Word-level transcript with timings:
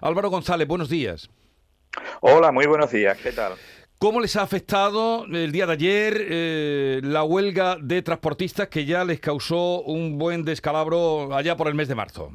Álvaro 0.00 0.30
González, 0.30 0.66
buenos 0.66 0.88
días. 0.88 1.28
Hola, 2.20 2.50
muy 2.50 2.66
buenos 2.66 2.90
días. 2.90 3.18
¿Qué 3.18 3.32
tal? 3.32 3.54
¿Cómo 3.98 4.20
les 4.20 4.36
ha 4.36 4.42
afectado 4.42 5.26
el 5.26 5.52
día 5.52 5.66
de 5.66 5.72
ayer 5.74 6.16
eh, 6.18 7.00
la 7.04 7.22
huelga 7.22 7.76
de 7.80 8.02
transportistas 8.02 8.68
que 8.68 8.84
ya 8.84 9.04
les 9.04 9.20
causó 9.20 9.82
un 9.82 10.18
buen 10.18 10.44
descalabro 10.44 11.34
allá 11.36 11.56
por 11.56 11.68
el 11.68 11.74
mes 11.74 11.88
de 11.88 11.94
marzo? 11.94 12.32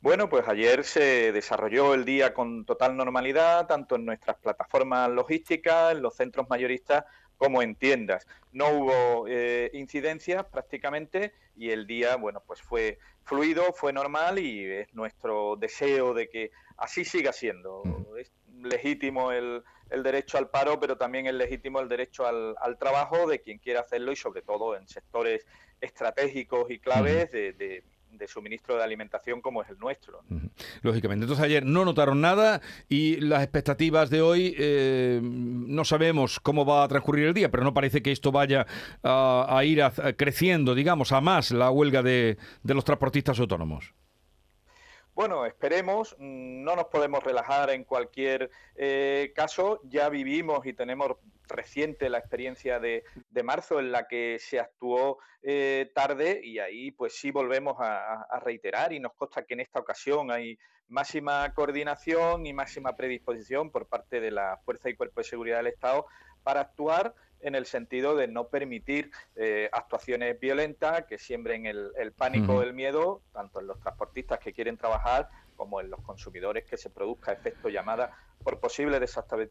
Bueno, 0.00 0.28
pues 0.28 0.48
ayer 0.48 0.84
se 0.84 1.32
desarrolló 1.32 1.92
el 1.94 2.04
día 2.04 2.32
con 2.32 2.64
total 2.64 2.96
normalidad, 2.96 3.66
tanto 3.66 3.96
en 3.96 4.06
nuestras 4.06 4.36
plataformas 4.38 5.10
logísticas, 5.10 5.92
en 5.92 6.02
los 6.02 6.14
centros 6.14 6.48
mayoristas, 6.48 7.04
como 7.42 7.60
en 7.60 7.74
tiendas. 7.74 8.24
No 8.52 8.68
hubo 8.68 9.26
eh, 9.26 9.68
incidencias 9.72 10.44
prácticamente 10.44 11.34
y 11.56 11.70
el 11.70 11.88
día, 11.88 12.14
bueno, 12.14 12.40
pues 12.46 12.62
fue 12.62 13.00
fluido, 13.24 13.72
fue 13.72 13.92
normal 13.92 14.38
y 14.38 14.64
es 14.64 14.94
nuestro 14.94 15.56
deseo 15.56 16.14
de 16.14 16.28
que 16.28 16.52
así 16.76 17.04
siga 17.04 17.32
siendo. 17.32 17.82
Es 18.16 18.30
legítimo 18.62 19.32
el, 19.32 19.64
derecho 19.90 20.38
al 20.38 20.50
paro, 20.50 20.78
pero 20.78 20.96
también 20.96 21.26
es 21.26 21.34
legítimo 21.34 21.80
el 21.80 21.88
derecho 21.88 22.28
al, 22.28 22.78
trabajo 22.78 23.26
de 23.26 23.40
quien 23.40 23.58
quiera 23.58 23.80
hacerlo 23.80 24.12
y 24.12 24.16
sobre 24.16 24.42
todo 24.42 24.76
en 24.76 24.86
sectores 24.86 25.44
estratégicos 25.80 26.70
y 26.70 26.78
claves 26.78 27.32
de 27.32 27.54
de 27.54 27.82
suministro 28.26 28.76
de 28.76 28.82
alimentación 28.82 29.40
como 29.40 29.62
es 29.62 29.70
el 29.70 29.78
nuestro. 29.78 30.22
Lógicamente. 30.82 31.24
Entonces 31.24 31.44
ayer 31.44 31.64
no 31.64 31.84
notaron 31.84 32.20
nada 32.20 32.60
y 32.88 33.16
las 33.20 33.42
expectativas 33.42 34.10
de 34.10 34.22
hoy 34.22 34.54
eh, 34.58 35.20
no 35.22 35.84
sabemos 35.84 36.40
cómo 36.40 36.64
va 36.64 36.84
a 36.84 36.88
transcurrir 36.88 37.26
el 37.26 37.34
día, 37.34 37.50
pero 37.50 37.64
no 37.64 37.74
parece 37.74 38.02
que 38.02 38.12
esto 38.12 38.32
vaya 38.32 38.66
a, 39.02 39.62
ir 39.64 39.82
creciendo, 40.16 40.74
digamos, 40.74 41.12
a 41.12 41.20
más 41.20 41.50
la 41.50 41.70
huelga 41.70 42.02
de, 42.02 42.38
de 42.62 42.74
los 42.74 42.84
transportistas 42.84 43.38
autónomos. 43.40 43.94
Bueno, 45.14 45.44
esperemos, 45.44 46.16
mm, 46.18 46.64
no 46.64 46.74
nos 46.74 46.86
podemos 46.86 47.22
relajar 47.22 47.70
en 47.70 47.84
cualquier 47.84 48.50
eh, 48.76 49.32
caso, 49.34 49.80
ya 49.84 50.08
vivimos 50.08 50.64
y 50.64 50.72
tenemos 50.72 51.18
reciente 51.48 52.08
la 52.08 52.18
experiencia 52.18 52.78
de, 52.80 53.04
marzo 53.44 53.80
en 53.80 53.92
la 53.92 54.06
que 54.06 54.38
se 54.38 54.60
actuó 54.60 55.18
eh, 55.42 55.90
tarde 55.94 56.40
y 56.42 56.58
ahí 56.58 56.90
pues 56.92 57.16
sí 57.16 57.30
volvemos 57.30 57.76
a, 57.80 58.40
reiterar 58.40 58.92
y 58.92 59.00
nos 59.00 59.12
consta 59.14 59.44
que 59.44 59.54
en 59.54 59.60
esta 59.60 59.80
ocasión 59.80 60.30
hay 60.30 60.58
máxima 60.88 61.52
coordinación 61.54 62.46
y 62.46 62.52
máxima 62.52 62.94
predisposición 62.96 63.70
por 63.70 63.86
parte 63.86 64.20
de 64.20 64.30
la 64.30 64.58
Fuerza 64.64 64.88
y 64.88 64.94
Cuerpo 64.94 65.20
de 65.20 65.24
Seguridad 65.24 65.58
del 65.58 65.68
Estado 65.68 66.06
para 66.42 66.60
actuar 66.60 67.14
en 67.40 67.54
el 67.54 67.66
sentido 67.66 68.16
de 68.16 68.28
no 68.28 68.48
permitir 68.48 69.10
eh, 69.36 69.68
actuaciones 69.72 70.38
violentas 70.38 71.04
que 71.06 71.18
siembren 71.18 71.66
el, 71.66 72.12
pánico 72.16 72.54
o 72.54 72.62
el 72.62 72.72
miedo, 72.72 73.22
tanto 73.32 73.60
en 73.60 73.66
los 73.66 73.80
transportistas 73.80 74.38
que 74.38 74.52
quieren 74.52 74.76
trabajar 74.76 75.28
como 75.56 75.80
en 75.80 75.90
los 75.90 76.00
consumidores 76.00 76.64
que 76.64 76.76
se 76.76 76.90
produzca 76.90 77.32
efecto 77.32 77.68
llamada 77.68 78.16
por 78.42 78.60
posible 78.60 79.00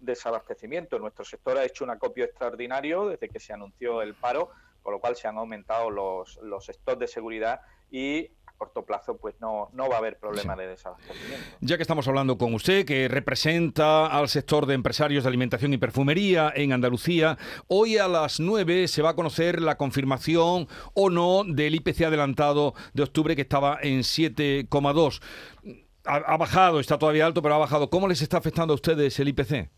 desabastecimiento. 0.00 0.98
Nuestro 0.98 1.24
sector 1.24 1.58
ha 1.58 1.64
hecho 1.64 1.84
un 1.84 1.90
acopio 1.90 2.24
extraordinario 2.24 3.06
desde 3.06 3.28
que 3.28 3.40
se 3.40 3.52
anunció 3.52 4.02
el 4.02 4.14
paro, 4.14 4.50
con 4.82 4.92
lo 4.92 5.00
cual 5.00 5.16
se 5.16 5.28
han 5.28 5.36
aumentado 5.38 5.90
los, 5.90 6.38
los 6.42 6.66
stocks 6.66 6.98
de 6.98 7.08
seguridad 7.08 7.60
y 7.90 8.30
corto 8.56 8.84
plazo 8.84 9.16
pues 9.16 9.34
no, 9.40 9.70
no 9.72 9.88
va 9.88 9.96
a 9.96 9.98
haber 9.98 10.18
problema 10.18 10.56
de 10.56 10.66
desabastecimiento. 10.68 11.44
Ya 11.60 11.76
que 11.76 11.82
estamos 11.82 12.08
hablando 12.08 12.38
con 12.38 12.54
usted, 12.54 12.84
que 12.84 13.08
representa 13.08 14.06
al 14.06 14.28
sector 14.28 14.66
de 14.66 14.74
empresarios 14.74 15.24
de 15.24 15.28
alimentación 15.28 15.72
y 15.72 15.78
perfumería 15.78 16.52
en 16.54 16.72
Andalucía, 16.72 17.38
hoy 17.68 17.98
a 17.98 18.08
las 18.08 18.40
9 18.40 18.88
se 18.88 19.02
va 19.02 19.10
a 19.10 19.14
conocer 19.14 19.60
la 19.60 19.76
confirmación 19.76 20.68
o 20.94 21.10
no 21.10 21.44
del 21.44 21.74
IPC 21.74 22.02
adelantado 22.02 22.74
de 22.94 23.02
octubre 23.02 23.36
que 23.36 23.42
estaba 23.42 23.78
en 23.82 24.00
7,2. 24.00 25.20
Ha, 26.06 26.36
bajado, 26.36 26.80
está 26.80 26.98
todavía 26.98 27.26
alto, 27.26 27.42
pero 27.42 27.54
ha 27.54 27.58
bajado. 27.58 27.90
¿Cómo 27.90 28.08
les 28.08 28.22
está 28.22 28.38
afectando 28.38 28.72
a 28.72 28.76
ustedes 28.76 29.18
el 29.18 29.28
IPC? 29.28 29.68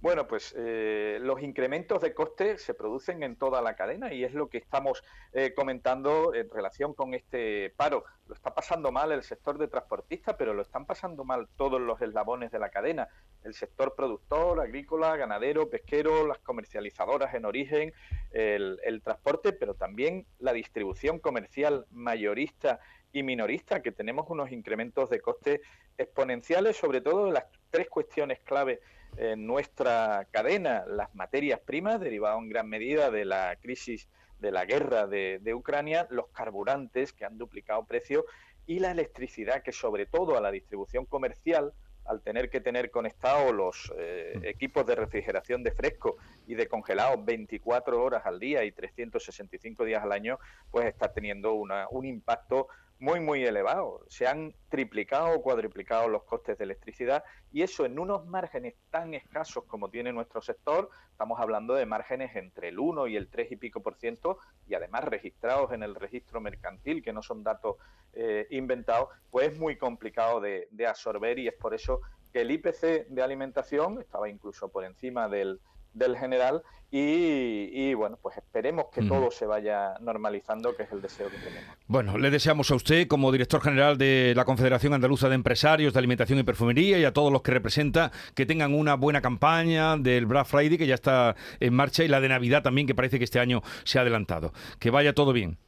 Bueno, 0.00 0.26
pues 0.26 0.54
eh, 0.56 1.18
los 1.22 1.42
incrementos 1.42 2.02
de 2.02 2.12
coste 2.12 2.58
se 2.58 2.74
producen 2.74 3.22
en 3.22 3.34
toda 3.34 3.62
la 3.62 3.74
cadena 3.74 4.12
y 4.12 4.24
es 4.24 4.34
lo 4.34 4.48
que 4.48 4.58
estamos 4.58 5.02
eh, 5.32 5.54
comentando 5.54 6.34
en 6.34 6.50
relación 6.50 6.92
con 6.92 7.14
este 7.14 7.70
paro. 7.76 8.04
Lo 8.26 8.34
está 8.34 8.54
pasando 8.54 8.92
mal 8.92 9.10
el 9.10 9.22
sector 9.22 9.56
de 9.58 9.68
transportistas, 9.68 10.36
pero 10.38 10.52
lo 10.52 10.62
están 10.62 10.84
pasando 10.84 11.24
mal 11.24 11.48
todos 11.56 11.80
los 11.80 12.00
eslabones 12.02 12.52
de 12.52 12.58
la 12.58 12.68
cadena. 12.68 13.08
El 13.42 13.54
sector 13.54 13.94
productor, 13.96 14.60
agrícola, 14.60 15.16
ganadero, 15.16 15.70
pesquero, 15.70 16.26
las 16.26 16.38
comercializadoras 16.38 17.34
en 17.34 17.44
origen, 17.44 17.92
el 18.32 19.00
transporte, 19.02 19.54
pero 19.54 19.74
también 19.74 20.26
la 20.38 20.52
distribución 20.52 21.20
comercial 21.20 21.86
mayorista 21.90 22.80
y 23.16 23.22
minorista, 23.22 23.80
que 23.80 23.92
tenemos 23.92 24.26
unos 24.28 24.52
incrementos 24.52 25.08
de 25.08 25.20
coste 25.20 25.62
exponenciales, 25.96 26.76
sobre 26.76 27.00
todo 27.00 27.28
en 27.28 27.32
las 27.32 27.46
tres 27.70 27.88
cuestiones 27.88 28.40
clave 28.40 28.80
en 29.16 29.46
nuestra 29.46 30.28
cadena, 30.30 30.84
las 30.86 31.14
materias 31.14 31.60
primas, 31.60 31.98
derivadas 31.98 32.38
en 32.40 32.50
gran 32.50 32.68
medida 32.68 33.10
de 33.10 33.24
la 33.24 33.56
crisis 33.56 34.06
de 34.38 34.50
la 34.50 34.66
guerra 34.66 35.06
de, 35.06 35.54
Ucrania, 35.54 36.06
los 36.10 36.28
carburantes 36.28 37.14
que 37.14 37.24
han 37.24 37.38
duplicado 37.38 37.86
precio 37.86 38.26
y 38.66 38.80
la 38.80 38.90
electricidad 38.90 39.62
que 39.62 39.72
sobre 39.72 40.04
todo 40.04 40.36
a 40.36 40.42
la 40.42 40.50
distribución 40.50 41.06
comercial, 41.06 41.72
al 42.04 42.20
tener 42.20 42.50
que 42.50 42.60
tener 42.60 42.90
conectados 42.90 43.54
los 43.54 43.92
eh, 43.96 44.34
mm. 44.36 44.44
equipos 44.44 44.84
de 44.84 44.94
refrigeración 44.94 45.62
de 45.62 45.72
fresco 45.72 46.18
y 46.46 46.54
de 46.54 46.68
congelado 46.68 47.24
24 47.24 48.04
horas 48.04 48.26
al 48.26 48.38
día 48.38 48.62
y 48.64 48.72
365 48.72 49.84
días 49.86 50.02
al 50.02 50.12
año, 50.12 50.38
pues 50.70 50.84
está 50.84 51.10
teniendo 51.12 51.54
una, 51.54 51.86
un 51.90 52.04
impacto 52.04 52.68
muy, 52.98 53.20
muy 53.20 53.44
elevado. 53.44 54.04
Se 54.08 54.26
han 54.26 54.54
triplicado 54.68 55.36
o 55.36 55.42
cuadriplicado 55.42 56.08
los 56.08 56.24
costes 56.24 56.56
de 56.56 56.64
electricidad 56.64 57.24
y 57.52 57.62
eso 57.62 57.84
en 57.84 57.98
unos 57.98 58.26
márgenes 58.26 58.74
tan 58.90 59.14
escasos 59.14 59.64
como 59.64 59.90
tiene 59.90 60.12
nuestro 60.12 60.40
sector, 60.40 60.90
estamos 61.10 61.40
hablando 61.40 61.74
de 61.74 61.86
márgenes 61.86 62.34
entre 62.36 62.68
el 62.68 62.78
1 62.78 63.06
y 63.08 63.16
el 63.16 63.28
3 63.28 63.52
y 63.52 63.56
pico 63.56 63.80
por 63.80 63.96
ciento 63.96 64.38
y 64.66 64.74
además 64.74 65.04
registrados 65.04 65.72
en 65.72 65.82
el 65.82 65.94
registro 65.94 66.40
mercantil, 66.40 67.02
que 67.02 67.12
no 67.12 67.22
son 67.22 67.42
datos 67.42 67.76
eh, 68.12 68.46
inventados, 68.50 69.08
pues 69.30 69.52
es 69.52 69.58
muy 69.58 69.76
complicado 69.76 70.40
de 70.40 70.86
absorber 70.86 71.38
y 71.38 71.48
es 71.48 71.54
por 71.54 71.74
eso 71.74 72.00
que 72.32 72.40
el 72.40 72.50
IPC 72.50 73.08
de 73.08 73.22
alimentación 73.22 74.00
estaba 74.00 74.28
incluso 74.28 74.68
por 74.68 74.84
encima 74.84 75.28
del 75.28 75.60
del 75.96 76.16
general 76.16 76.62
y, 76.90 77.92
bueno, 77.94 78.16
pues 78.22 78.36
esperemos 78.38 78.86
que 78.94 79.02
todo 79.02 79.30
se 79.30 79.44
vaya 79.44 79.94
normalizando, 80.00 80.74
que 80.76 80.84
es 80.84 80.92
el 80.92 81.02
deseo 81.02 81.28
que 81.28 81.36
tenemos. 81.36 81.76
Bueno, 81.88 82.16
le 82.16 82.30
deseamos 82.30 82.70
a 82.70 82.74
usted, 82.74 83.06
como 83.08 83.32
director 83.32 83.60
general 83.60 83.98
de 83.98 84.32
la 84.34 84.44
Confederación 84.44 84.94
Andaluza 84.94 85.28
de 85.28 85.34
Empresarios 85.34 85.92
de 85.92 85.98
Alimentación 85.98 86.38
y 86.38 86.44
Perfumería, 86.44 86.98
y 86.98 87.04
a 87.04 87.12
todos 87.12 87.32
los 87.32 87.42
que 87.42 87.50
representa, 87.50 88.12
que 88.34 88.46
tengan 88.46 88.72
una 88.72 88.94
buena 88.94 89.20
campaña 89.20 89.96
del 89.96 90.26
Black 90.26 90.46
Friday, 90.46 90.78
que 90.78 90.86
ya 90.86 90.94
está 90.94 91.34
en 91.60 91.74
marcha, 91.74 92.04
y 92.04 92.08
la 92.08 92.20
de 92.20 92.28
Navidad 92.28 92.62
también, 92.62 92.86
que 92.86 92.94
parece 92.94 93.18
que 93.18 93.24
este 93.24 93.40
año 93.40 93.62
se 93.84 93.98
ha 93.98 94.02
adelantado. 94.02 94.52
Que 94.78 94.90
vaya 94.90 95.12
todo 95.12 95.32
bien. 95.32 95.58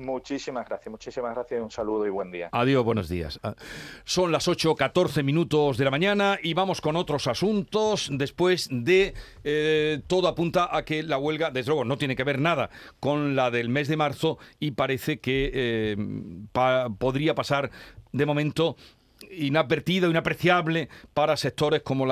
Muchísimas 0.00 0.66
gracias, 0.66 0.90
muchísimas 0.90 1.34
gracias, 1.34 1.60
un 1.60 1.70
saludo 1.70 2.06
y 2.06 2.10
buen 2.10 2.30
día. 2.30 2.48
Adiós, 2.52 2.82
buenos 2.82 3.08
días. 3.10 3.38
Ah, 3.42 3.54
son 4.04 4.32
las 4.32 4.48
8.14 4.48 5.22
minutos 5.22 5.76
de 5.76 5.84
la 5.84 5.90
mañana 5.90 6.38
y 6.42 6.54
vamos 6.54 6.80
con 6.80 6.96
otros 6.96 7.26
asuntos 7.26 8.08
después 8.10 8.68
de 8.72 9.12
eh, 9.44 10.00
todo 10.06 10.26
apunta 10.28 10.74
a 10.74 10.86
que 10.86 11.02
la 11.02 11.18
huelga, 11.18 11.50
desde 11.50 11.68
luego, 11.68 11.84
no 11.84 11.98
tiene 11.98 12.16
que 12.16 12.24
ver 12.24 12.38
nada 12.38 12.70
con 12.98 13.36
la 13.36 13.50
del 13.50 13.68
mes 13.68 13.88
de 13.88 13.98
marzo 13.98 14.38
y 14.58 14.70
parece 14.70 15.20
que 15.20 15.50
eh, 15.52 15.96
podría 16.98 17.34
pasar 17.34 17.70
de 18.12 18.24
momento 18.24 18.76
inadvertida, 19.30 20.08
inapreciable 20.08 20.88
para 21.12 21.36
sectores 21.36 21.82
como 21.82 22.06
la 22.06 22.08